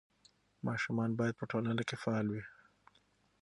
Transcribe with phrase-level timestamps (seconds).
[0.67, 2.43] ماشومان باید په ټولنه کې فعال وي.